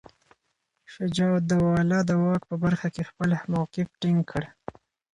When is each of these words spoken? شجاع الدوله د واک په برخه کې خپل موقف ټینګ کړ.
شجاع 0.93 1.31
الدوله 1.39 1.99
د 2.09 2.11
واک 2.23 2.41
په 2.49 2.55
برخه 2.63 2.87
کې 2.93 3.07
خپل 3.09 3.29
موقف 3.53 3.87
ټینګ 4.01 4.21
کړ. 4.31 4.43